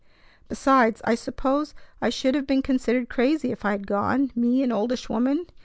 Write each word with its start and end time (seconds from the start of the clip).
Besides, 0.49 0.99
I 1.03 1.13
suppose 1.13 1.75
I 2.01 2.09
should 2.09 2.33
have 2.33 2.47
been 2.47 2.63
considered 2.63 3.07
crazy 3.07 3.51
if 3.51 3.63
I 3.65 3.69
had 3.73 3.85
gone, 3.85 4.31
me, 4.33 4.63
an 4.63 4.71
oldish 4.71 5.09
woman! 5.09 5.45